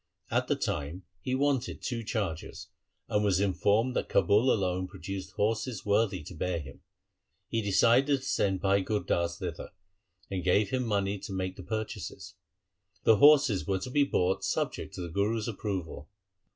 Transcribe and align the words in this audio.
At 0.31 0.47
the 0.47 0.55
time 0.55 1.03
he 1.19 1.35
wanted 1.35 1.79
two 1.83 2.03
chargers, 2.03 2.69
and 3.07 3.23
was 3.23 3.39
informed 3.39 3.95
that 3.95 4.09
Kabul 4.09 4.51
alone 4.51 4.87
produced 4.87 5.33
horses 5.33 5.85
worthy 5.85 6.23
to 6.23 6.33
bear 6.33 6.59
him. 6.59 6.81
He 7.49 7.61
decided 7.61 8.21
to 8.21 8.25
send 8.25 8.61
Bhai 8.61 8.81
Gur 8.81 9.01
Das 9.01 9.37
thither, 9.37 9.69
and 10.31 10.43
gave 10.43 10.71
him 10.71 10.87
money 10.87 11.19
to 11.19 11.31
make 11.31 11.55
the 11.55 11.61
purchases. 11.61 12.33
The 13.03 13.17
horses 13.17 13.67
were 13.67 13.77
to 13.77 13.91
be 13.91 14.03
bought 14.03 14.43
subject 14.43 14.95
to 14.95 15.01
the 15.01 15.09
Guru's 15.09 15.47
approval. 15.47 16.09